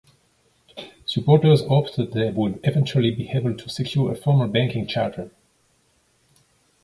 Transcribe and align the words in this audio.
Supporters 1.05 1.61
hoped 1.65 1.95
that 1.95 2.11
they 2.11 2.31
would 2.31 2.59
eventually 2.63 3.11
be 3.11 3.29
able 3.29 3.55
to 3.55 3.69
secure 3.69 4.11
a 4.11 4.15
formal 4.15 4.47
banking 4.47 4.87
charter. 4.87 5.29